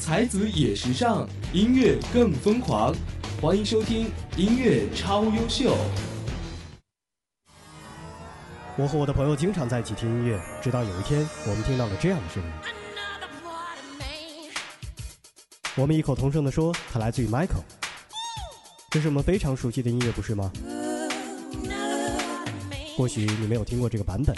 [0.00, 2.92] 才子也时尚，音乐更疯狂。
[3.40, 5.76] 欢迎收听音乐超优秀。
[8.76, 12.50] 我和我的朋友经常在一起听音乐，直到有一天，我们听到了这样的声音。
[15.76, 17.62] 我们异口同声地说，它来自于 Michael。
[18.90, 20.50] 这是我们非常熟悉的音乐，不是吗？
[22.96, 24.34] 或许你没有听过这个版本。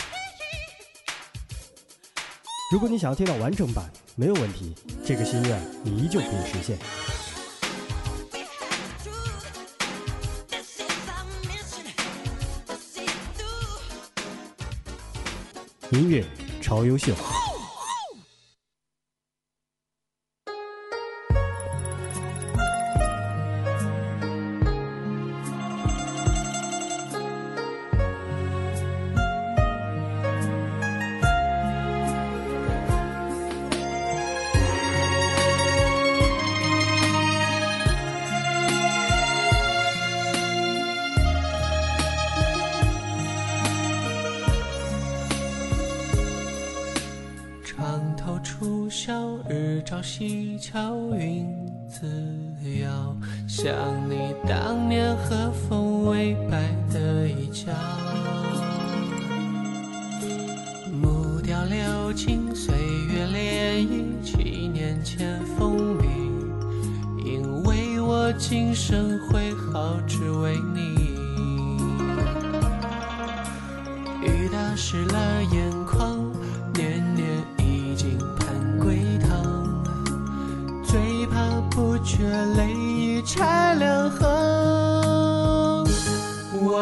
[2.71, 4.75] 如果你想要听到完整版，没有问题，
[5.05, 6.79] 这个心愿你依旧可以实现。
[15.91, 16.25] 音乐
[16.61, 17.15] 超优秀。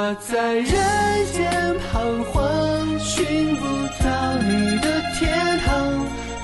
[0.02, 0.64] 我在人
[1.30, 3.62] 间彷徨，寻不
[4.02, 5.68] 到你的天堂。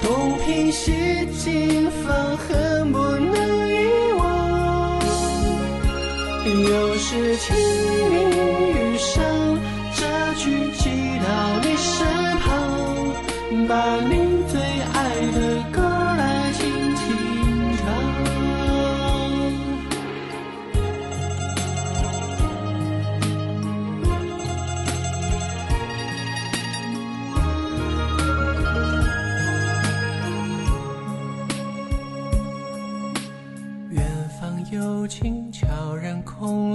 [0.02, 0.92] 东拼西
[1.32, 1.50] 凑，
[2.04, 3.34] 放恨不能
[3.66, 5.00] 遗忘。
[6.44, 7.56] 又是清
[8.10, 8.14] 明
[8.74, 9.24] 雨上，
[9.94, 11.26] 这句寄到
[11.62, 11.96] 你身
[12.36, 12.46] 旁，
[13.66, 14.12] 把你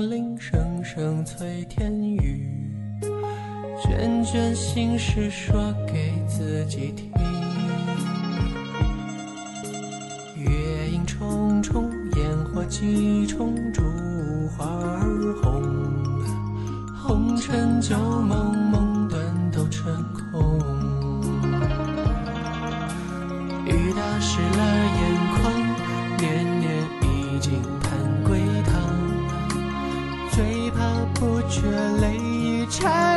[0.09, 2.49] 铃声声催天雨，
[3.83, 7.11] 卷卷心事说给自己听。
[10.37, 13.83] 月影重重，烟火几重，烛
[14.57, 15.61] 花儿红，
[16.97, 20.80] 红尘旧梦，梦断都成空。
[31.61, 33.10] 却泪已拆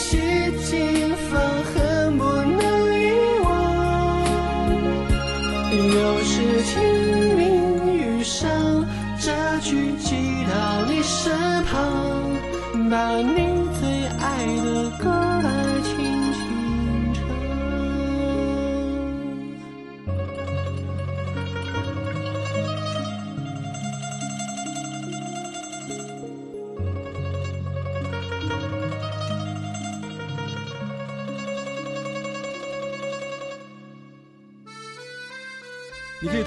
[0.00, 0.16] 是
[0.62, 2.62] 情分恨不能
[2.94, 3.10] 遗
[3.42, 3.46] 忘。
[5.72, 6.70] 又是清
[7.36, 7.42] 明
[7.92, 8.48] 雨上，
[9.18, 10.14] 这句寄
[10.48, 11.74] 到你身旁，
[12.88, 15.17] 把你最爱的歌。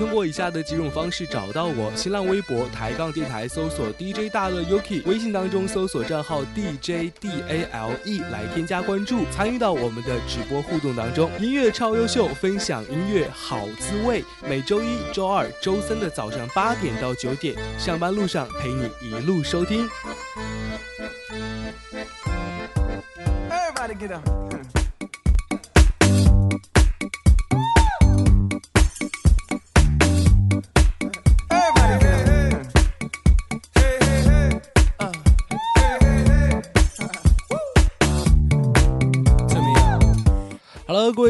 [0.01, 11.30] 通过以下的几种方式找到我：新浪微博抬杠电台搜索 DJ 大乐 Yuki，微信当中搜索账号 DJDALE 来添加关注，参与到我们的直播互动当中。
[11.39, 14.24] 音乐超优秀，分享音乐好滋味。
[14.50, 19.88] 每周一、周二、周三的早上八点到九点，上班路上陪你一路收听。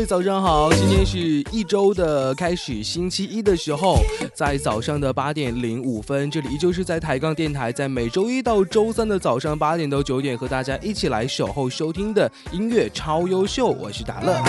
[0.06, 0.72] 早上好！
[0.74, 1.18] 今天是
[1.52, 3.98] 一周的开始，星期一的时候，
[4.34, 14.42] 在早上的八点零五分，这里依旧是在抬杠电台，在每周一到周三的早上八点到九点，和大家一起来守候收听的音乐超优秀，我是达乐。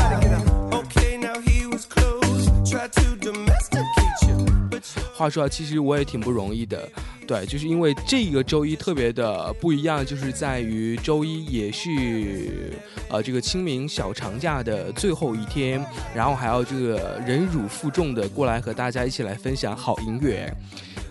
[5.14, 6.88] 话说啊，其实我也挺不容易的。
[7.26, 12.72] 对，就是因为这个周一特别的不一样，就是在于周一也是
[13.08, 20.52] 呃这个清明小长假的最后一天，然后还要这个忍辱负重的过来和大家一起来分享好音乐。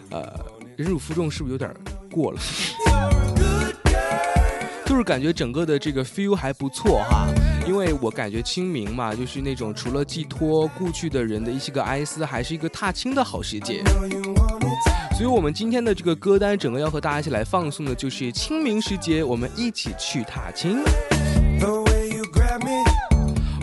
[0.10, 0.22] 呃，
[0.76, 1.74] 忍辱负重是不是有点
[2.12, 2.40] 过了？
[4.86, 7.26] 就是感觉整个的这个 feel 还不错哈，
[7.68, 13.84] 因为我感觉清明嘛，就是那种除了寄托故去的人的一些个哀思，还是一个踏青的好时节。
[15.16, 20.80] 所以，我们今天的这个歌单，整个要和大家一起来放送的，就是清明时节，我们一起去踏青。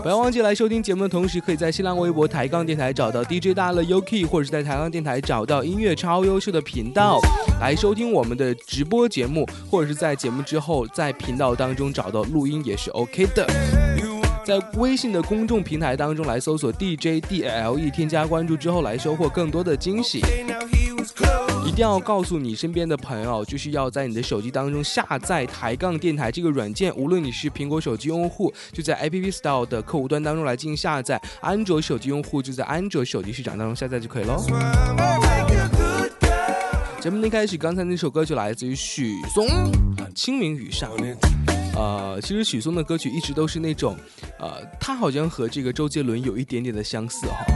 [0.00, 7.18] 不要忘记来收听节目的同时，可以在新浪微博抬杠电台找到 DJ 大乐 uki 或者是在抬杠电台找到音乐超优秀的频道
[7.60, 13.87] 来收听我们的直播节目，或者是在节目之后在频道当中找到录音也是 OK 的。
[14.48, 20.22] 在微信的公众平台当中来搜索 DJ DLE，添加关注之后来收获更多的惊喜。
[21.66, 26.90] 一定要告诉你身边的朋友，就是要在你的手机当中下载抬杠电台这个软件。
[26.96, 34.42] 无论你是苹果手机用户，就在 App Store 的客户端当中来进行下载；安卓手机用户就在安卓手机市场当中下载就可以喽。
[37.02, 39.46] 节目一开始，刚才那首歌就来自于许嵩，
[40.14, 40.90] 《清明雨上》。
[41.78, 43.96] 呃，其实许嵩的歌曲一直都是那种，
[44.40, 47.46] 呃，他好像和这个周杰伦有一点点的相似哈，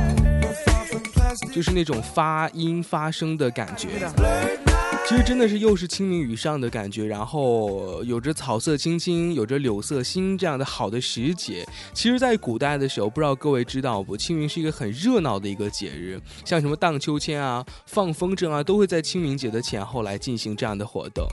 [1.53, 3.89] 就是那种发音发声的感觉。
[5.09, 11.67] 其实真的是又是清明雨上的感觉，然后有着草色青青，有着柳色新这样的好的时节。
[11.93, 14.17] 其实，在古代的时候，不知道各位知道不？
[14.17, 21.27] 清明是一个很热闹的一个节日，像什么荡秋千啊、放风筝啊，都会在清明节的前后来进行这样的活动。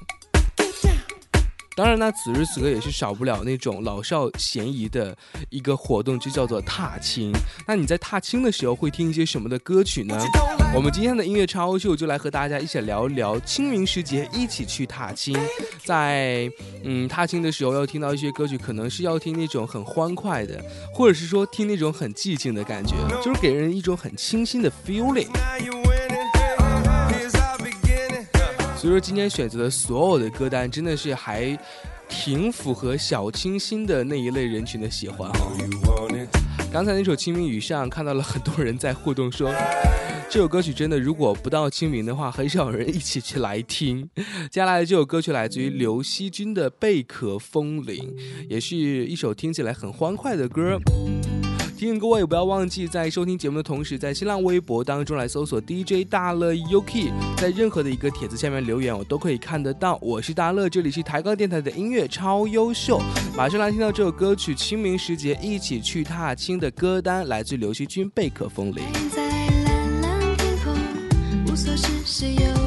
[1.80, 5.18] 当然呢，此时此刻也是少不了那种老少咸宜的
[5.50, 7.32] 一个活动，就叫做踏青。
[7.66, 10.22] 那你在踏青的时候会听一些什么的歌曲呢？
[10.76, 15.34] 我们今天的音乐超秀就来和大家一起聊一聊清明时节一起去踏青。
[15.86, 16.52] 在
[16.84, 20.62] 嗯踏青的时候要听到一些歌曲，可能是要听那种很欢快的，
[20.94, 22.94] 或者是说听那种很寂静的感觉，
[23.24, 25.30] 就是给人一种很清新的 feeling。
[28.80, 31.58] 所以说今天选择的所有的歌单真的是还
[32.08, 35.52] 挺符合小清新的那一类人群的喜欢哈。
[36.72, 39.54] 刚才那首《清明雨上》看到了很多人在互动说，
[40.30, 44.10] 这首歌曲真的如果不到清明的话，很少有人一起去来听。
[44.50, 48.16] 接下来的这首歌曲来自于刘惜君的《贝壳风铃》，
[48.48, 50.80] 也是一首听起来很欢快的歌。
[51.80, 59.98] 提醒各位不要忘记，在收听节目的同时，在新浪微博当中来搜索 DJ 大乐 UK，在任何的一个帖子下面留言，我都可以看得到。
[60.02, 63.00] 我是大乐，这里是抬高电台的音乐超优秀。
[63.34, 68.84] 马上来听到这首歌曲《清明时节一起去踏青》的歌单，来自刘惜君《贝壳风铃》。
[72.28, 72.59] 明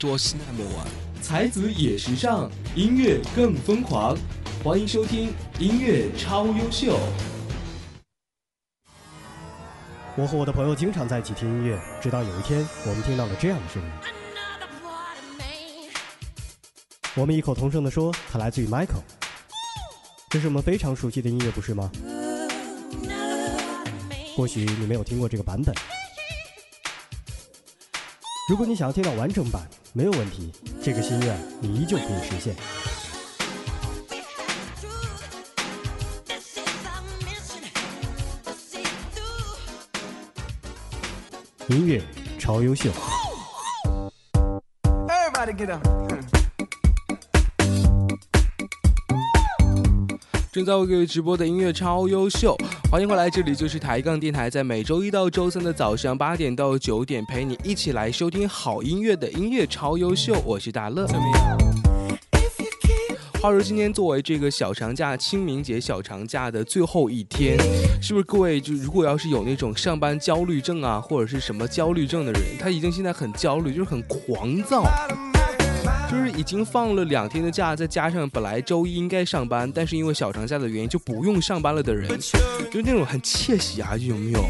[0.00, 0.86] 多西那么晚。
[1.20, 4.16] 才子也时尚，音乐更疯狂。
[4.64, 6.98] 欢迎收听音乐超优秀。
[10.16, 13.88] 我和我的朋友经常在一起听音乐，直到有一天，我们听到了这样的声音。
[17.14, 19.02] 我们异口同声地说，它来自于 Michael。
[20.30, 21.90] 这是我们非常熟悉的音乐，不是吗？
[24.34, 25.74] 或许你没有听过这个版本。
[28.50, 30.50] 如果你想要听到完整版，没有问题，
[30.82, 32.56] 这个心愿你依旧可以实现。
[41.68, 42.02] 音乐
[42.40, 42.90] 超优秀。
[44.82, 45.86] Everybody get up.
[50.50, 52.58] 正在为各位直播的音乐超优秀，
[52.90, 61.06] 欢迎回来，这里就是抬杠电台，在每周一到周三的早上八点到九点，陪你一起来收听好音乐的音乐超优秀，我是大乐。
[63.40, 67.56] 话说今天作为这个小长假、清明节小长假的最后一天，
[68.02, 74.82] 是不是各位就如果要是有那种上班焦虑症啊，或者是什么焦虑症的人，他已经现在很焦虑，就是很狂躁。
[76.10, 84.44] 就是已经放了两天的假，再加上本来周一应该上班，但是因为小长假的原因就不用上班了的人，就是那种很窃喜啊，就有没有？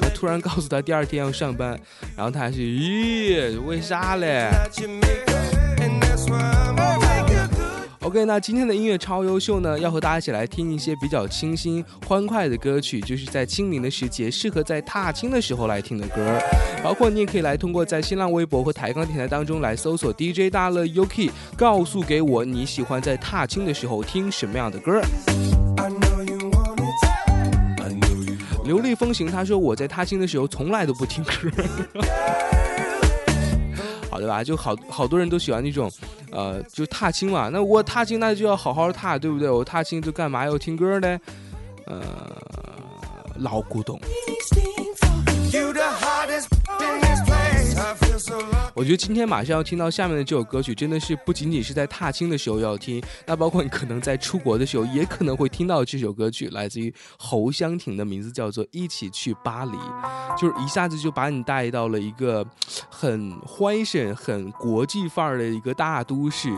[0.00, 1.78] 他突然告诉他第二天要上班，
[2.16, 4.50] 然后他还是咦，为啥嘞
[8.08, 16.40] ？OK，那今天的音乐超优秀呢，要和大家一起来听一些比较清新欢快的歌曲，就是在清明的时节，适合在踏青的时候来听的歌。
[16.82, 25.02] 包括你也可以来通过在新浪微博和抬杠电台当中来搜索 DJ 大乐 Yuki，告诉给我你喜欢在踏青的时候听什么样的歌。
[28.64, 31.30] 流利风行，他说我在踏青的时候从来都不听歌。
[34.18, 35.90] 对吧，就好好多人都喜欢那种，
[36.30, 37.48] 呃，就踏青嘛。
[37.48, 39.48] 那我踏青那就要好好踏，对不对？
[39.48, 41.20] 我踏青就干嘛要听歌呢？
[41.86, 42.00] 呃，
[43.36, 43.98] 老古董。
[48.74, 59.76] 我觉得今天马上要听到下面的这首歌曲，真的是不仅仅是在踏青的时候要听，那包括你可能在出国的时候，也可能会听到这首歌曲，来自于侯湘婷的名字叫做《一起去巴黎》，
[60.40, 62.46] 就是一下子就把你带到了一个
[62.90, 66.50] 很欢神、很国际范儿的一个大都市。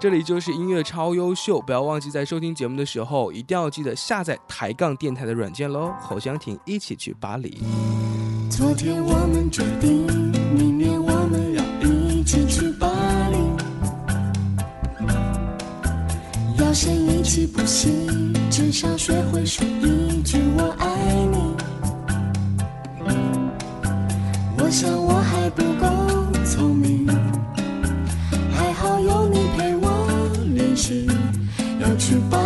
[0.00, 5.92] 这里就是音乐超优秀，不要忘记在收听节目的时候，一定要记得下载抬杠电台的软件喽。
[6.00, 7.50] 侯湘婷，《一起去巴黎》。
[8.50, 10.06] 昨天我们决定，
[10.52, 12.88] 明年我们要一起去巴
[13.30, 13.36] 黎。
[16.58, 17.88] 要先一起补习，
[18.50, 20.88] 至少学会说一句我爱
[21.30, 21.56] 你。
[24.58, 25.86] 我想我还不够
[26.44, 27.06] 聪明，
[28.52, 31.06] 还好有你陪我练习，
[31.80, 32.38] 要去巴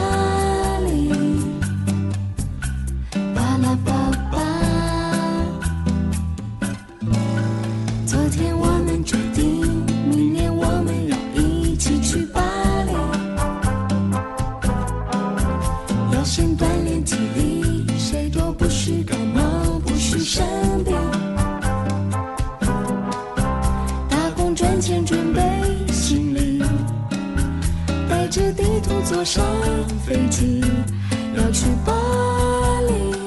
[29.12, 29.44] 坐上
[30.06, 30.64] 飞机，
[31.36, 31.92] 要去巴
[32.88, 33.21] 黎。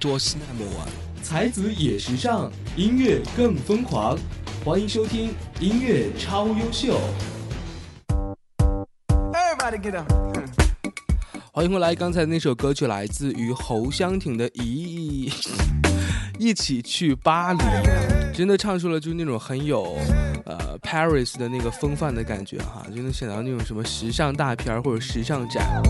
[0.00, 0.88] 着是那么晚，
[1.22, 4.18] 才子也时尚，音乐更疯狂。
[4.64, 6.98] 欢迎收听音乐超优秀。
[9.34, 10.10] Everybody get up.
[11.52, 15.30] 欢迎回来，刚才那首歌曲来自于侯湘婷的《一
[16.38, 17.58] 一起去巴黎》，
[18.32, 19.98] 真的唱出了就是那种很有
[20.46, 25.82] 呃 Paris 的那个风范的感觉哈，就能想到那种什么时尚大片儿或者时尚展。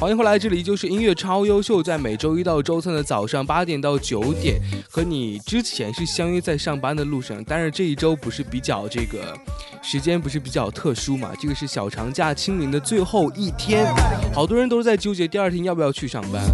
[0.00, 9.36] 欢迎回来，这里就是音乐超优秀，在每周一到周三的早上八点到九点，和你之前是相约在上班的路上，但是这一周不是比较这个
[9.82, 11.32] 时间不是比较特殊嘛？
[11.40, 13.92] 这个是小长假清明的最后一天，
[14.32, 16.44] 好多人都是在纠结第二天要不要去上班。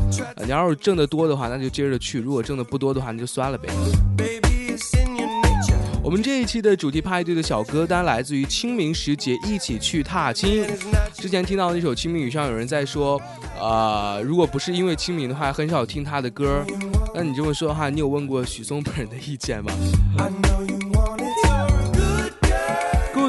[0.42, 3.68] 你要是挣得多的话，那就接着去；如果挣得不多的话，那就算了呗。
[6.04, 10.62] 我们这一期的主题派对的小歌单来自于清明时节一起去踏青。
[11.14, 13.18] 之前听到那首《清明雨上》，有人在说，
[13.58, 16.62] 呃，如果不是因为清明的话，很少听他的歌。
[17.14, 19.72] 那你这么说的话，你有问过许嵩本人的意见吗？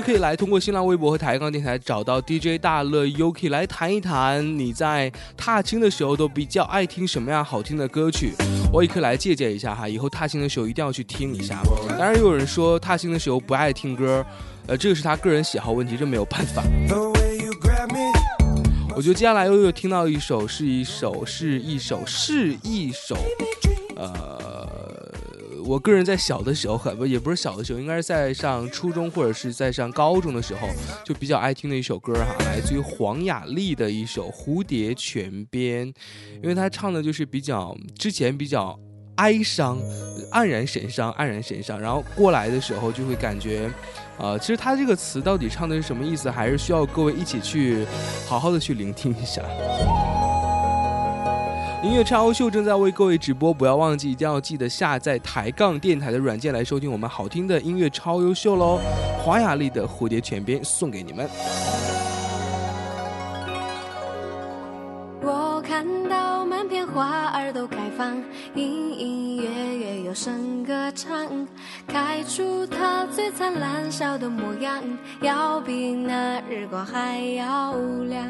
[0.05, 8.33] 可以来通过新浪微博和抬杠电台找到 DJ 大乐 Yuki 来谈一谈你在踏青的时候都比较爱听什么样好听的歌曲，
[8.71, 11.59] 我也可以来借鉴一下哈，以后踏青的时候一定要去听一下。
[11.89, 14.23] 当然，有人说踏青的时候不爱听歌，
[14.67, 16.61] 呃，这个是他个人喜好问题，这没有办法。
[18.95, 23.17] 我觉得接下来又又听到一首是一首是一首是一首，
[23.95, 24.54] 呃，
[25.67, 30.67] 我个人在小的时候，很不也不是小的时候，应该是在上初中或者是在上高中的时候，
[31.03, 35.91] 就比较爱听的一首歌哈，来自于黄雅莉的一首《蝴蝶泉边》，
[36.43, 38.77] 因为她唱的就是比较之前比较
[39.15, 39.79] 哀伤，
[40.31, 43.69] 黯然神伤，黯然神伤，然后过来的时候就会感觉。
[44.17, 47.85] 呃，其实他这个词到底唱的是什么意思，还是需要各位一起去
[48.27, 49.41] 好好的去聆听一下。
[51.85, 58.79] 音乐超秀正在为各位直播，不要忘记，一定要记得下载抬杠电台的软件来收听我们好听的音乐超优秀喽！
[59.23, 61.29] 华雅丽的《蝴蝶泉边》送给你们。
[65.21, 68.17] 我看到满片花儿都开放，
[68.55, 71.47] 隐隐约约有声歌唱，
[71.85, 74.81] 开出它最灿烂笑的模样，
[75.21, 77.75] 要比那日光还要
[78.09, 78.25] 亮。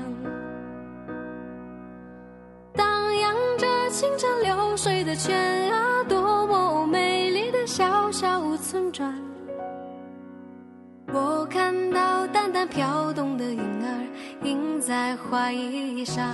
[2.76, 9.14] 荡漾着清澈流水的泉啊，多么美丽的小小村庄。
[11.14, 14.08] 我看到淡淡飘动的云儿，
[14.44, 16.34] 映在花衣上。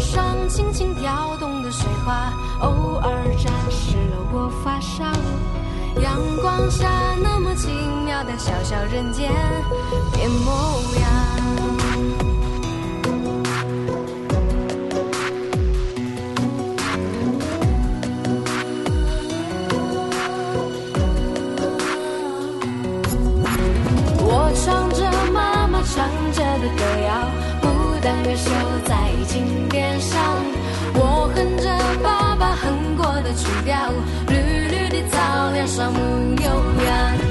[0.00, 5.04] 上轻轻跳动的水花，偶尔沾湿了我发梢。
[6.00, 6.88] 阳光下
[7.22, 7.68] 那么奇
[8.04, 9.30] 妙的小小人间
[10.12, 11.08] 变模样。
[24.22, 27.39] 我唱着妈妈唱着的歌谣，
[28.00, 28.50] 牡丹儿绣
[28.88, 30.18] 在襟边上。
[30.94, 31.68] 我哼着
[32.02, 33.76] 爸爸哼过的曲调，
[34.28, 34.34] 绿
[34.68, 36.00] 绿的草原上牧
[36.34, 36.48] 牛
[36.86, 37.29] 羊，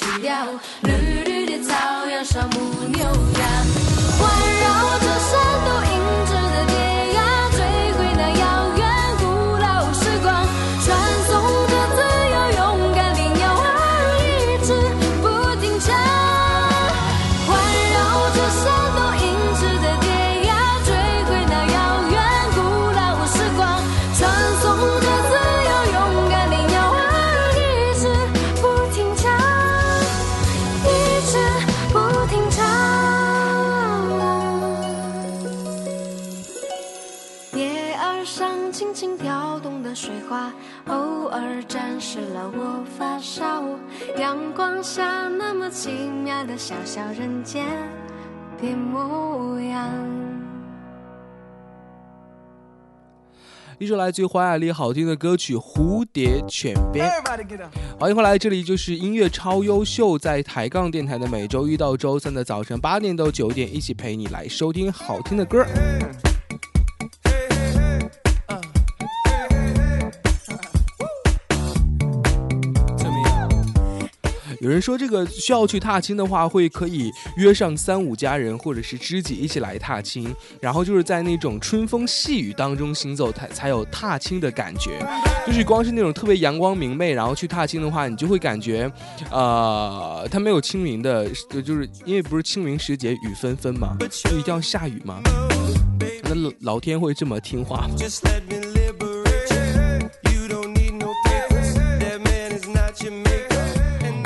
[0.00, 0.49] 哼过
[44.18, 47.66] 阳光下那么奇妙的小小人间
[48.60, 49.88] 变模样。
[53.78, 57.10] 一首来自于黄雅莉好听的歌曲《蝴蝶犬边》。
[57.98, 65.64] 欢迎回来，这里就是音乐超优秀，在抬杠电台的每周一到周三的早晨八点到九点，一起陪你来收听好听的歌。
[74.60, 84.98] 有人说这个需要去踏青的话，会可以约上三五家人或者是知己一起来踏青，然后就是在那种春风细雨当中行走，才才有踏青的感觉。
[85.46, 88.90] 就是光是那种特别阳光明媚，然后去踏青的话，你就会感觉，
[89.30, 95.22] 呃，它没有清明的，就就是因为不是清明时节雨纷纷嘛，就一定要下雨嘛。
[96.24, 97.94] 那老天会这么听话吗？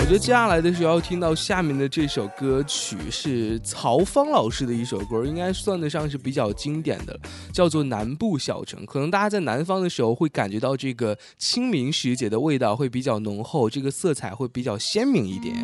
[0.04, 7.18] 我觉得接下来的时候要听到下面的这首歌曲是曹芳老师的一首歌，应该算得上是比较经典的，
[7.54, 8.82] 叫做《南部小城》。
[8.84, 15.56] 可能大家在南方的时候会感觉到这个清明时节的味道会比较浓厚，这个色彩会比较鲜明一点。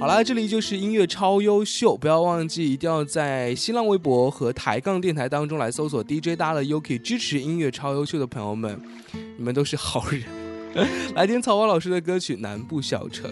[0.00, 8.80] 好啦，这里就是音乐超优秀，不要忘记一定要在新浪微博和抬杠电台当中来搜索 DJ 大乐 Yuki，支持音乐超优秀的朋友们，
[9.36, 10.37] 你们都是好人。
[11.14, 13.30] 来听曹芳老师的歌曲《南部小城》。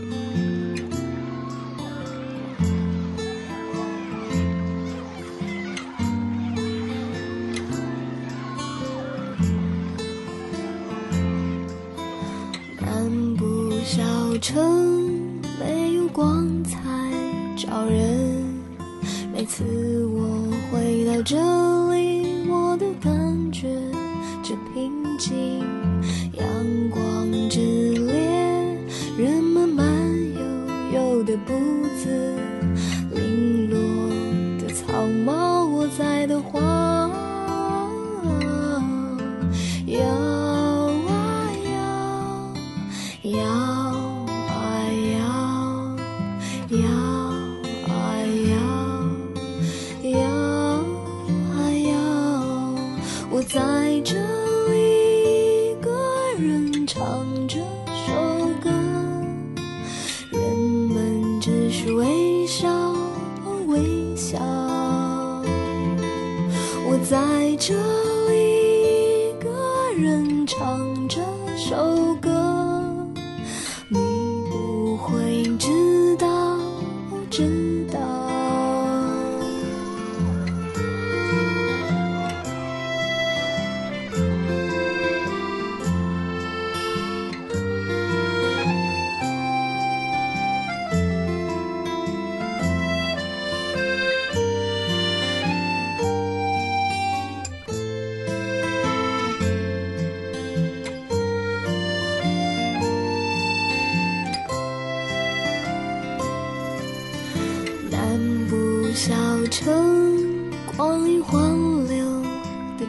[12.80, 14.02] 南部小
[14.38, 16.78] 城没有光彩
[17.56, 18.44] 照人，
[19.32, 19.62] 每次
[20.06, 21.36] 我回到这
[21.92, 21.95] 里，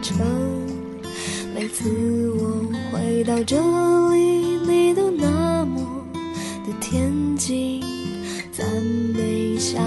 [0.08, 0.17] 城。
[1.54, 3.58] 每次我回到这
[4.12, 6.06] 里，你都那么
[6.65, 7.84] 的恬静，
[8.52, 8.65] 赞
[9.13, 9.82] 美夏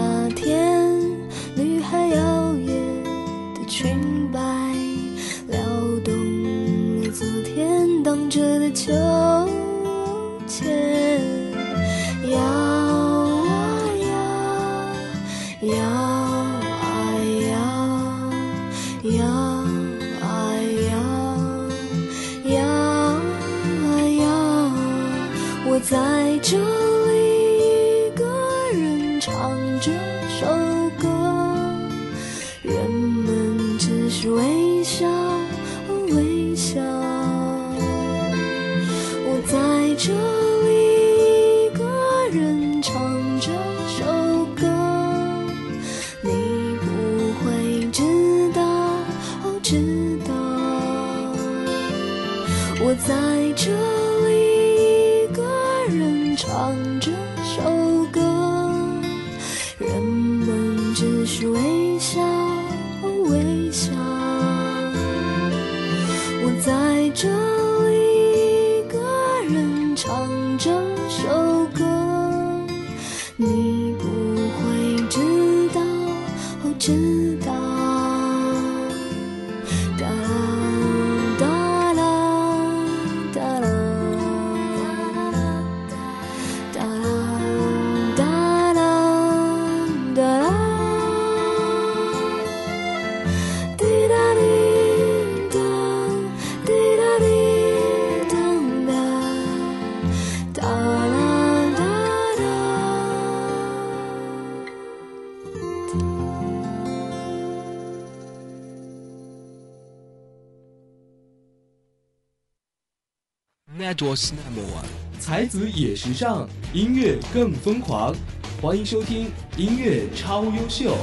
[113.81, 114.85] That was number one。
[115.19, 118.15] 才子也时尚，音乐更疯狂。
[118.61, 120.99] 欢迎收听音乐超优秀。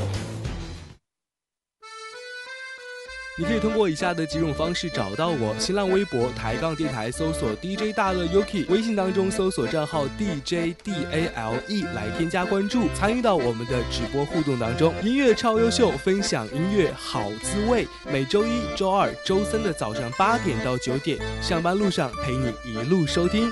[3.40, 14.92] 你可以通过以下的几种方式找到我：新浪微博抬杠电台搜索 DJ 大乐 Yuki，微信当中搜索账号 DJ DALE 来添加关注，参与到我们的直播互动当中。
[15.04, 17.88] 音乐超优秀，分享音乐好滋味。
[18.12, 23.52] 每周一、周二、周三的早上八点到九点，上班路上陪你一路收听。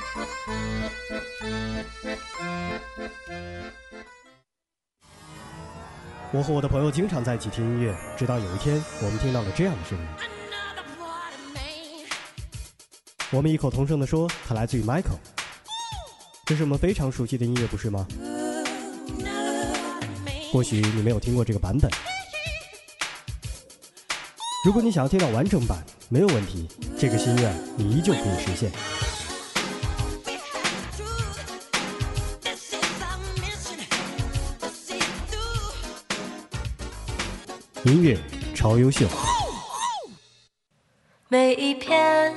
[6.35, 10.05] 我和我的朋友经常在一起听音乐，直到有一天，我们听到了这样的声音。
[13.31, 15.17] 我们异口同声地说，它来自于 Michael。
[16.45, 18.05] 这是我们非常熟悉的音乐，不是吗？
[20.51, 21.89] 或许你没有听过这个版本。
[24.65, 26.67] 如果你想要听到完整版，没有问题，
[26.99, 28.69] 这个心愿你依旧可以实现。
[37.85, 38.17] 音乐
[38.55, 39.05] 超优秀。
[41.27, 42.33] 每一片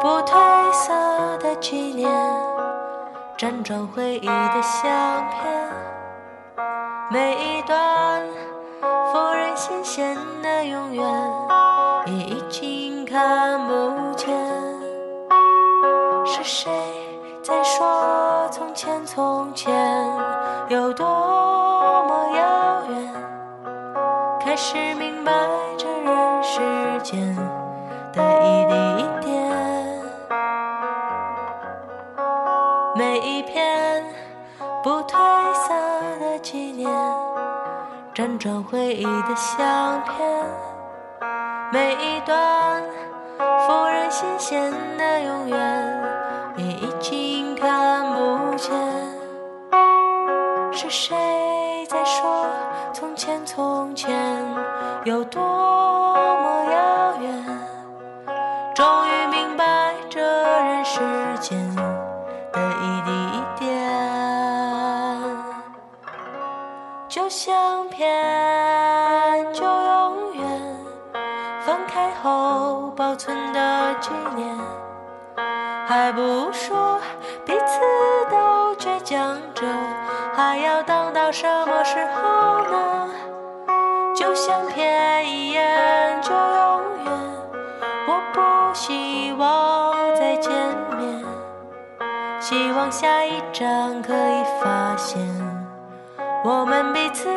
[0.00, 2.10] 不褪色的纪念，
[3.38, 5.72] 辗转回忆的相片，
[7.08, 8.26] 每一段
[9.12, 11.06] 否认新鲜的永远，
[12.06, 14.28] 也已经看不见。
[16.26, 16.68] 是谁
[17.44, 19.72] 在说从前从前
[34.82, 35.74] 不褪色
[36.18, 36.90] 的纪念，
[38.14, 40.44] 辗转回忆的相片，
[41.70, 42.82] 每一段
[43.66, 46.02] 忽然新鲜的永远，
[46.56, 48.72] 你已经看不见。
[50.72, 51.14] 是谁
[51.86, 52.46] 在说
[52.94, 54.42] 从前从前
[55.04, 55.42] 有多
[84.50, 87.12] 就像瞥一眼就永远，
[88.08, 90.50] 我不希望再见
[90.98, 91.24] 面，
[92.40, 95.20] 希望下一站可以发现
[96.42, 97.28] 我们彼此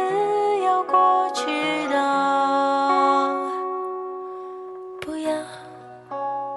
[0.64, 1.96] 有过去的，
[5.00, 5.36] 不要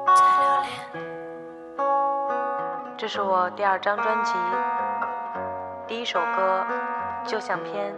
[0.06, 0.70] 再留恋。
[2.96, 4.32] 这是我第二张专辑，
[5.86, 6.64] 第一首歌
[7.28, 7.94] 《就像片》。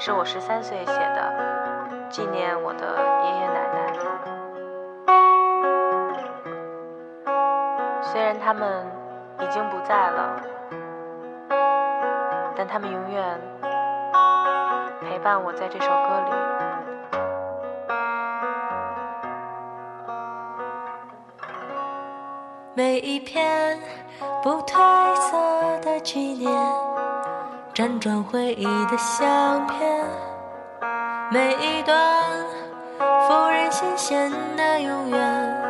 [0.00, 1.32] 是我十三岁写的，
[2.08, 3.78] 纪念我的爷爷奶奶。
[8.00, 8.86] 虽然他们
[9.40, 10.40] 已经不在了，
[12.56, 13.40] 但他们永远
[15.00, 16.30] 陪伴我在这首歌里。
[22.74, 23.76] 每一片
[24.44, 25.36] 不褪色
[25.80, 26.48] 的纪念。
[27.78, 30.04] 辗转回忆的相片，
[31.30, 31.96] 每一段
[33.28, 35.64] 富人新鲜的永远，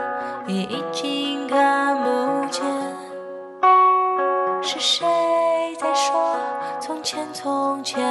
[0.47, 2.64] 也已经看不见。
[4.62, 5.07] 是谁
[5.79, 6.35] 在说
[6.80, 8.03] 从前从前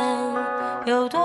[0.85, 1.19] 有多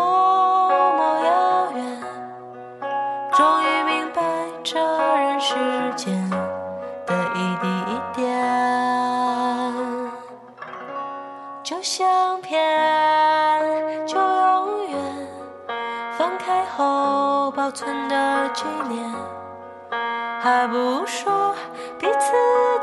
[20.42, 21.54] 还不说
[22.00, 22.32] 彼此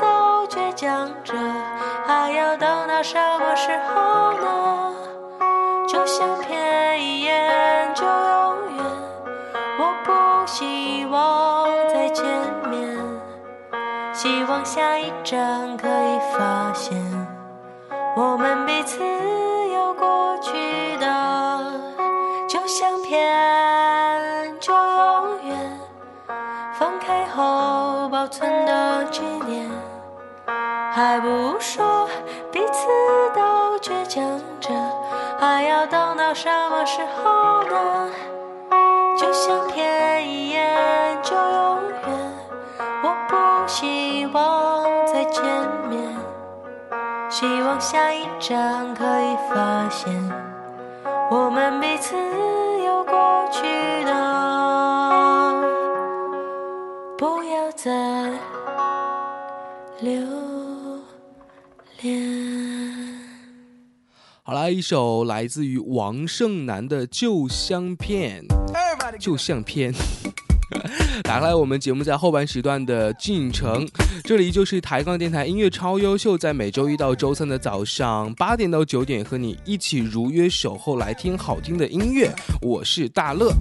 [0.00, 1.34] 都倔强着，
[2.06, 4.94] 还要等到什么时候呢？
[5.86, 8.84] 就像片一眼就永远，
[9.78, 12.24] 我不希望再见
[12.70, 12.98] 面，
[14.14, 16.96] 希望下一站可以发现。
[18.16, 21.62] 我们彼此有过去的，
[22.48, 23.30] 就像片
[28.40, 29.68] 存的纪念，
[30.94, 32.08] 还不说
[32.50, 32.86] 彼此
[33.34, 34.24] 都倔强
[34.58, 34.70] 着，
[35.38, 38.08] 还要等到什么时候呢？
[39.14, 42.32] 就像天一眼就永远，
[43.02, 45.44] 我不希望再见
[45.90, 46.00] 面。
[47.28, 50.10] 希望下一站可以发现，
[51.30, 52.16] 我们彼此
[52.86, 53.99] 有过去
[57.82, 58.30] 不要再
[60.00, 60.12] 留
[62.02, 62.20] 恋。
[64.42, 68.44] 好啦，一首来自于王胜男的《旧相片》，
[69.18, 69.92] 旧相片。
[71.22, 73.86] 打开我们节目在后半时段的进程，
[74.24, 82.30] 这里就是抬杠电台音乐超优秀，在每周一到周三的早上八点到九点，和你一起如约守候来听好听的音乐。
[82.62, 83.52] 我是大乐。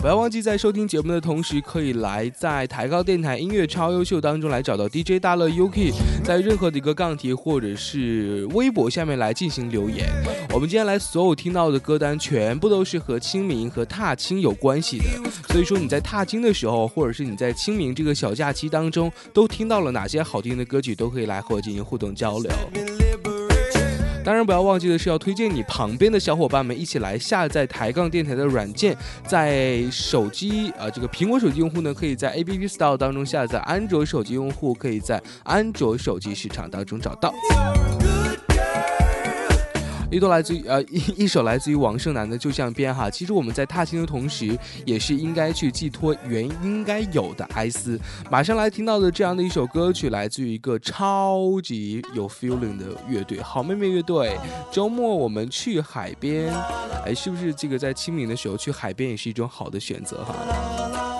[0.00, 5.92] 不要忘记在收听节目的同时，可以来在抬高电台音乐超优秀当中来找到 DJ 大乐 UK，
[6.24, 10.08] 在任何的一个杠题或者是微博下面来进行留言。
[10.54, 15.04] 我们今天来所有听到的歌单全部都是和清明和踏青有关系的，
[15.52, 22.50] 所以说你在踏青的时候，或者是你在清明这个小假期当中，都听到了哪些好听的歌曲，都可以来和我进行互动交流。
[24.30, 37.34] 当然，不要忘记的是要推荐你旁边的小伙伴们一起来下载抬杠电台的软件，在手机呃这个苹果手机用户呢，可以在 App Store 当中下载；安卓手机用户可以在安卓手机市场当中找到。
[40.10, 47.98] 一段来自于呃一一首来自于王胜男的《旧相片》哈，其实我们在踏青的同时，也是应该去寄托原应该有的哀思。
[48.28, 54.36] 马上来听到的这样的一首歌曲，来自于一个超级有 feeling 的乐队——好妹妹乐队。
[54.72, 56.52] 周末我们去海边，
[57.04, 61.19] 哎，是不是这个在清明的时候去海边也是一种好的选择哈？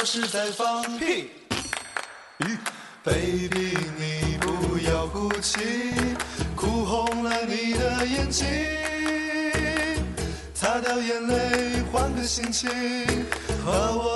[0.00, 1.28] 我是在放屁。
[3.04, 5.60] baby，你不要哭泣，
[6.56, 8.46] 哭红了你的眼睛，
[10.54, 12.70] 擦掉眼泪，换个心情，
[13.62, 14.09] 和我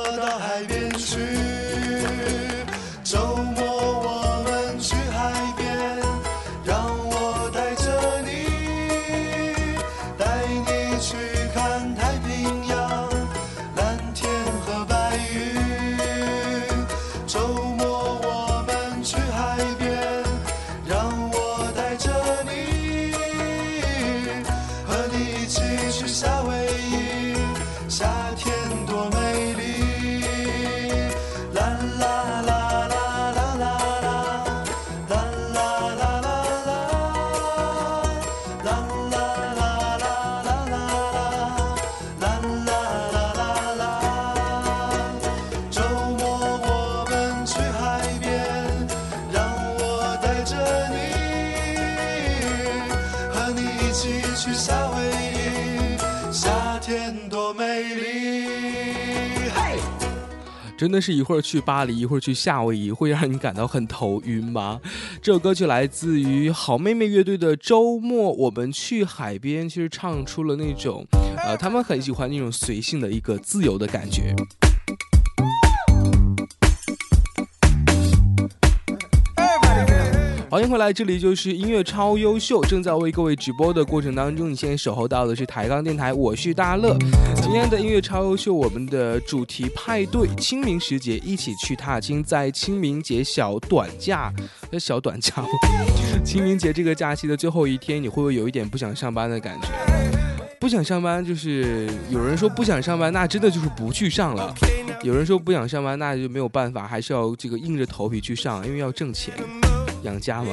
[60.77, 64.81] 真的是一会儿去巴黎，一会儿去夏威夷，会让你感到很头晕吗？
[65.23, 71.07] 这首歌曲来自于好妹妹乐队的《周末我们去海边》，其实唱出了那种，
[71.37, 74.35] 呃，他们很喜欢那种随性的一个自由的感觉。
[80.55, 86.97] 欢迎回来，这里就是音乐超优秀，正在为各位直播的过程当中，你现在守候到的是抬杠电台，我是大乐。
[87.43, 94.33] 今天的音乐超优秀，我们的主题派对，清明时节一起去踏青，在清明节小短假，
[94.71, 95.49] 呃小短假吗，
[96.25, 99.67] 清明节这个假期的最后一天，你会不会有一点不想上班的感觉？
[100.61, 104.55] 不想上班，就是有人说不想上班，那真的就是不去上了；
[105.03, 109.35] 有人说不想上班，那就没有办法，还是要这个硬着头皮去上，因为要挣钱。
[110.05, 110.53] 养家嘛。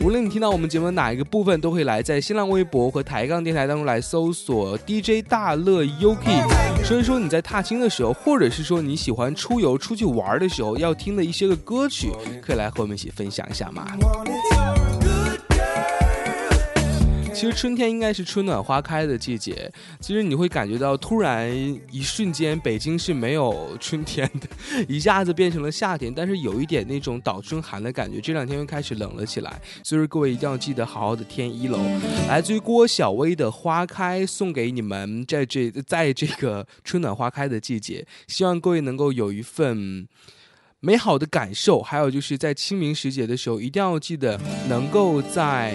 [0.00, 12.10] 无论你听到我们节目哪一个部分，都可以来在新浪微博和抬杠电台当中来搜索 DJ 大乐 uki 说一说你在踏青的时候，或者是说你喜欢出游出去玩的时候要听的一些个歌曲，
[12.42, 13.86] 可以来和我们一起分享一下嘛。
[17.42, 19.68] 其实春天应该是春暖花开的季节，
[19.98, 21.52] 其实你会感觉到突然
[21.90, 24.46] 一瞬间北京是没有春天的，
[24.86, 28.20] 一下子变成了夏天，但是有一点那种倒春寒的感觉。
[28.20, 31.80] 这两天又开始冷了起来，所以说各位一定要记得好好的添衣喽。
[32.28, 40.06] 来自于郭小薇的《花开》送给你们，在这在这个春暖花开的季节，希望各位能够有一份。
[40.84, 44.36] 美好的感受，还有就是在清明时节的时候，一定要记得
[44.68, 45.72] 能够在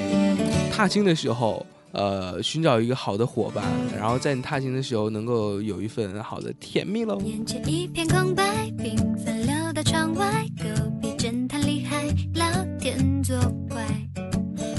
[0.69, 3.63] 踏青的时候，呃，寻找一个好的伙伴，
[3.97, 7.21] 然后在你踏青的时候能够有一份好的甜蜜喽。
[7.21, 12.05] 眼前一片空白，缤纷流到窗外，隔壁侦探厉害，
[12.35, 12.45] 老
[12.77, 13.37] 天作
[13.69, 13.87] 怪。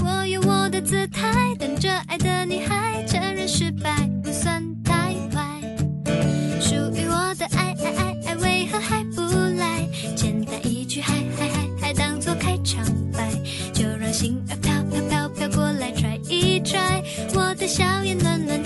[0.03, 4.07] 我有我的姿态，等着爱的女孩承认失败
[17.33, 18.61] 我的笑颜暖暖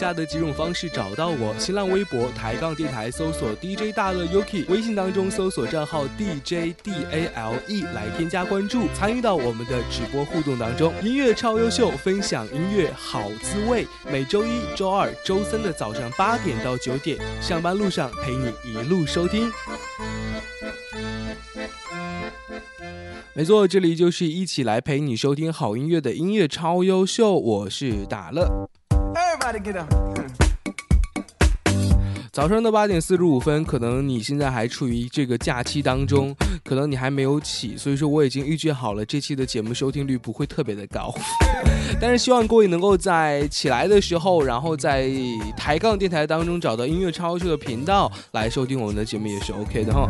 [0.00, 10.90] 下的几种方式找到我：新浪微博抬杠电台搜索 DJ 大乐 Yuki，微信当中搜索账号 DJ DALE 来添加关注，参与到我们的直播互动当中。
[11.02, 13.86] 音乐超优秀，分享音乐好滋味。
[14.10, 19.52] 每周一、周二、周三的早上八点到九点，上班路上陪你一路收听。
[23.34, 28.69] 没错，这里就是一起来陪你收听好音乐的音乐超优秀，我是大乐。
[32.32, 36.34] 早上的八点四十五分，可能你现在还处于这个假期当中，
[36.64, 41.12] 可能你还没有起，所以说我已经预计好了这期的节目收听率不会特别的高，
[42.00, 45.10] 但是希望各位能够在起来的时候，然后在
[45.56, 50.08] 抬杠电台当中找到音乐超秀的频道来收听我们的节目也是 OK 的哈。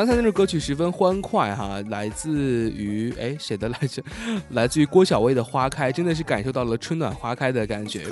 [0.00, 4.02] 刚才那首歌曲十分欢快哈，来自于哎谁的来着？
[4.52, 8.06] 来自于郭小薇的《花开》，真的是感受到了春暖花开的感觉。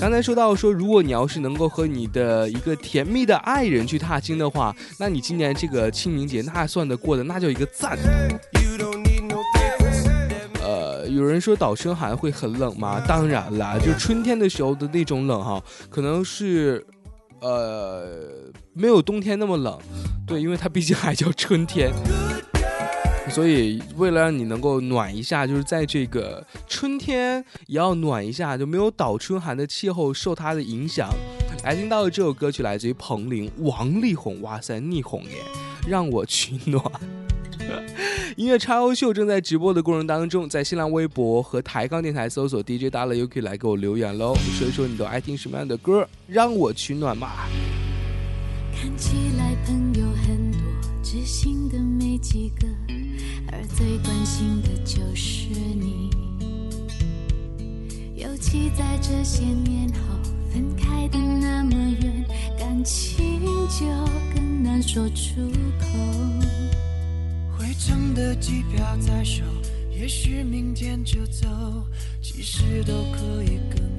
[0.00, 7.98] 刚才说到说，如果你要是能够和你的一个甜蜜的爱人去踏青的话，那你今年这个清明节那算得过的，那叫一个赞。
[10.62, 12.98] 呃，有人说倒春寒会很冷吗？
[13.06, 16.82] 当然啦，就春天的时候的那种冷哈，可能是
[17.40, 18.43] 呃
[18.74, 19.78] 没有冬天那么冷，
[20.26, 21.92] 对，因为它毕竟还叫春天。
[23.30, 31.08] 所以，为了让你能够暖一下，就是在这个春天也要暖一下，就没有倒春寒的气候受它的影响。
[31.62, 35.38] 来听到的这首歌曲来自于彭羚、王力宏，哇塞，逆红耶，
[35.88, 36.84] 让我取暖。
[38.36, 47.30] 音乐超优秀正在直播的过程当中，在新浪微博和抬杠电台搜索 DJ 大乐 UK 来给我留言喽，说一说你都爱听什么样的歌，让我取暖嘛。
[48.84, 50.60] 看起来朋友很多，
[51.02, 52.66] 知心的没几个，
[53.50, 56.10] 而最关心的就是你。
[58.14, 59.98] 尤其在这些年后，
[60.52, 61.72] 分开的那么
[62.02, 62.26] 远，
[62.58, 63.86] 感情就
[64.34, 65.40] 更难说出
[65.80, 65.86] 口。
[67.56, 69.44] 回程的机票在手，
[69.98, 71.48] 也许明天就走，
[72.20, 73.93] 其实都可以更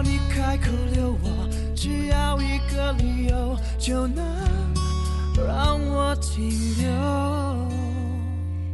[0.00, 1.46] 要你开口留我，
[1.76, 4.24] 只要一个理由，就能
[5.36, 6.48] 让我停
[6.78, 6.88] 留。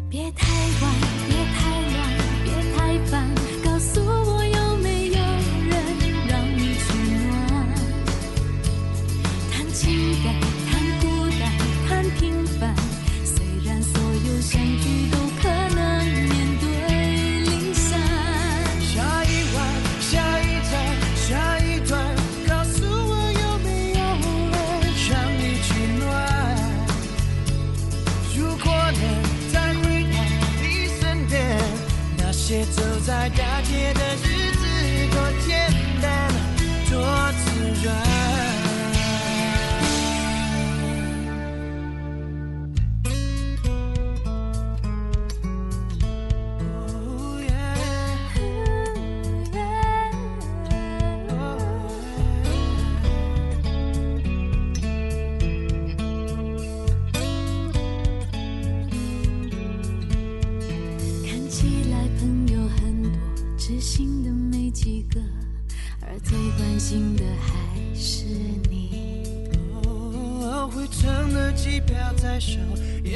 [0.08, 0.46] 别太
[0.80, 0.94] 晚，
[1.26, 1.98] 别太乱，
[2.44, 3.28] 别太烦，
[3.64, 5.14] 告诉我有没有
[5.66, 5.74] 人
[6.28, 6.94] 让你取
[7.26, 7.34] 暖？
[9.50, 9.82] 谈情
[10.22, 10.32] 感，
[10.70, 11.06] 谈孤
[11.40, 11.42] 单，
[11.88, 12.72] 谈平凡，
[13.24, 15.18] 虽然所有相聚都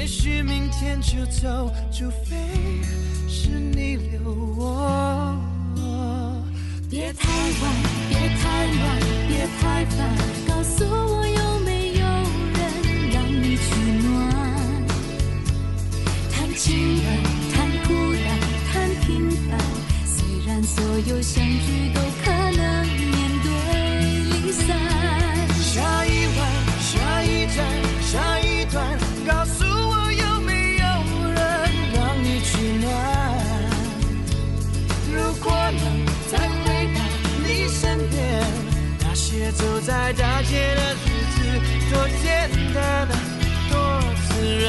[0.01, 2.35] 也许明天就走，除非
[3.29, 5.39] 是你留我。
[6.89, 7.71] 别太晚，
[8.09, 8.99] 别太乱，
[9.29, 10.09] 别太烦，
[10.49, 12.07] 告诉我有没有
[12.57, 12.61] 人
[13.13, 13.63] 让你取
[14.09, 14.09] 暖？
[16.33, 17.07] 谈情感，
[17.53, 17.93] 谈孤
[18.25, 18.27] 单，
[18.73, 19.61] 谈平凡，
[20.07, 22.01] 虽然所有相聚都
[39.53, 41.39] 走在大街的日子，
[41.93, 43.09] 多简单，
[43.69, 43.75] 多
[44.29, 44.31] 自
[44.65, 44.69] 然。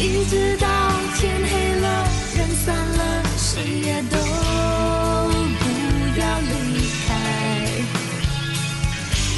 [0.00, 0.66] 一直到
[1.16, 1.86] 天黑了，
[2.36, 3.00] 人散了，
[3.36, 4.16] 谁也都
[5.58, 5.64] 不
[6.20, 7.08] 要离开。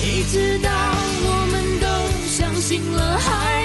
[0.02, 0.68] 一直到
[1.22, 1.86] 我们都
[2.28, 3.64] 相信了还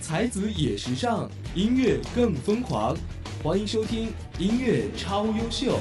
[0.00, 2.96] 才子也时尚，音乐更疯狂。
[3.42, 5.78] 欢迎收听音乐超优秀。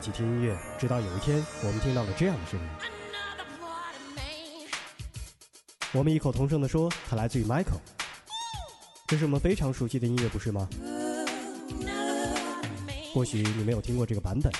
[0.00, 2.66] 一起听音乐，直到有一天，我们听到了这样的声音。
[5.92, 7.82] 我们异口同声地说，它来自于 Michael。
[9.06, 10.66] 这是我们非常熟悉的音乐，不是吗？
[13.12, 14.50] 或许你没有听过这个版本。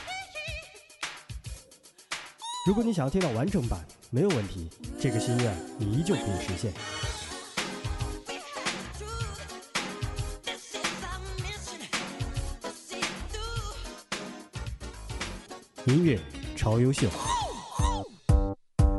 [2.66, 4.68] 如果你想要听到完整版，没有问题，
[5.00, 6.70] 这个心愿你依旧可以实现。
[15.90, 16.16] 音乐
[16.54, 17.08] 超优秀。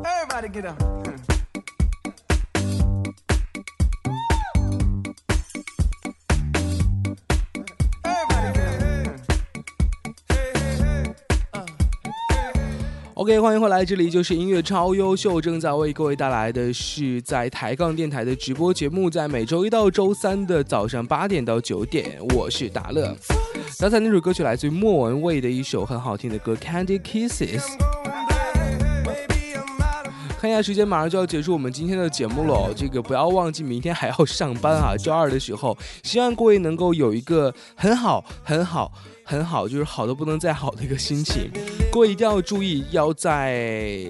[0.04, 0.84] Everybody get up.
[13.14, 23.16] OK，欢迎回来，这里就是音乐超优秀，正在为各位带来的是在抬杠电台的直播节目，在每周一到周三的早上八点到九点，我是达乐。
[23.82, 27.62] 刚才那首歌曲来自于莫文蔚的一首很好听的歌《Candy Kisses》。
[30.42, 32.74] 看一下时间，马上就要结束我们今天的节目了。
[32.76, 34.96] 这个不要忘记，明天还要上班啊！
[34.98, 38.92] 周二的时候，希望各位能够有一个很好、很好、
[39.24, 41.52] 很好，就是好的不能再好的一个心情。
[41.94, 44.04] 各位一定要注意，要在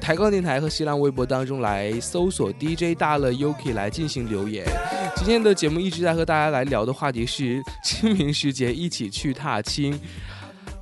[0.00, 4.66] 抬杠电台和新浪微博当中来搜索 DJ 大乐 Yuki 来进行留言。
[5.14, 9.96] 今天的节目一直在和大家来聊的话题是清明时节一起去踏青。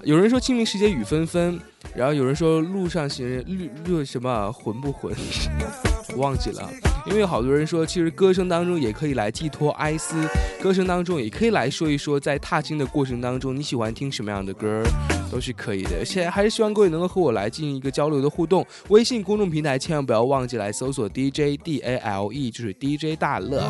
[0.05, 1.61] 有人说清明时节雨纷纷，
[1.97, 5.15] 然后有人说路上行人绿绿什么魂不魂，
[6.17, 6.71] 忘记了。
[7.07, 10.29] 因为有好多人说，其实歌声当中也可以来寄托哀思，
[10.61, 14.83] 歌声当中也可以来说一说，在踏青的过程当中，你喜欢听什么样的歌，
[15.31, 16.05] 都是可以的。
[16.05, 18.67] 现在还是希望各位能够和我来进行一个交流的互动。
[18.89, 23.63] 微信公众平台千万不要忘记来搜索 DJ D A L E，就是 DJ 大乐。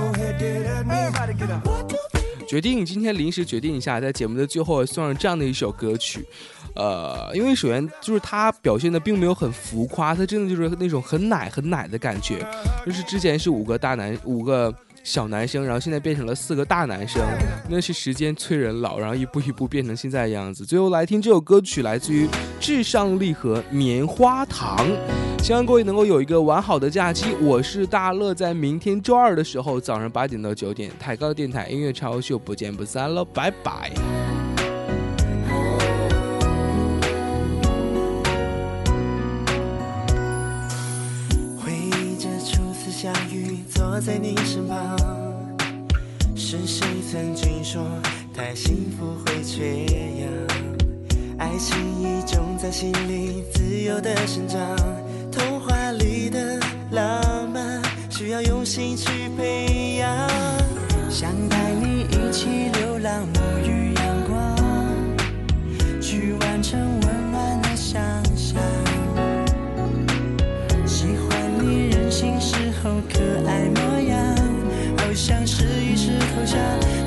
[2.49, 6.25] 决定今天临时决定一下，在节目的最后送上这样的一首歌曲，
[6.77, 12.47] 呃，因为首先就是他表现的并没有很浮夸，他真的就是那种很奶很奶的感觉，
[12.85, 14.73] 就是之前是五个大男五个
[15.03, 17.23] 小男生，然后现在变成了四个大男生，
[17.69, 20.65] 那是时间催人老，然后一步一步变成现在的样子。
[20.65, 22.29] 最后来听这首歌曲，来自于
[22.61, 24.77] 至上励合《棉花糖》。
[25.43, 27.37] 希望各位能够有一个完好的假期。
[27.41, 34.26] 我是大乐，在明天周二的时候早上八点到九点，抬高电台音乐超秀，不见不散喽，拜拜。
[44.01, 44.97] 在你身旁，
[46.35, 47.83] 是谁曾经说
[48.35, 49.87] 太幸福会缺
[50.21, 50.29] 氧？
[51.39, 54.59] 爱情已种在心里，自由的生长。
[55.33, 60.29] 童话里的浪漫，需要用心去培养。
[61.09, 62.47] 想带你一起
[62.79, 64.57] 流浪，沐浴阳光，
[66.01, 67.06] 去完成我
[76.37, 76.59] 留下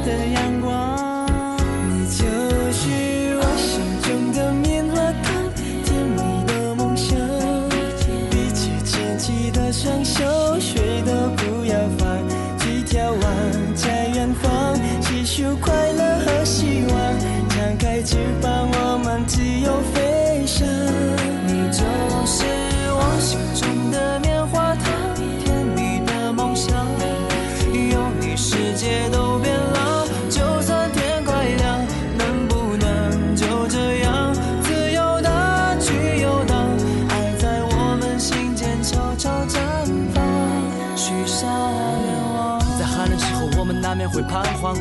[0.03, 0.48] 的阳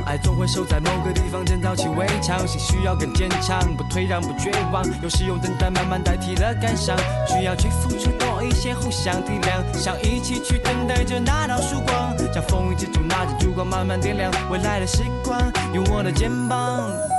[0.04, 4.84] 爱总会守在某个地方建造起围墙，心需要更坚强，不退让，不绝望。
[5.02, 15.40] 有时用等待慢慢代替了感伤，需要去付出多一些，互相体谅，想一起去等待着那道曙光，像风雨之中拿着烛光慢慢点亮未来的时光，
[15.72, 17.17] 有我的肩膀。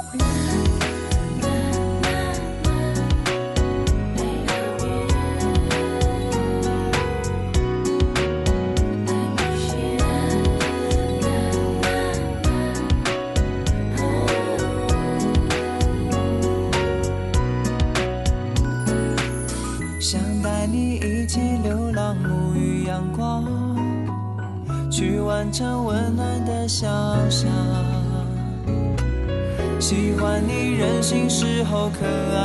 [32.00, 32.39] 可爱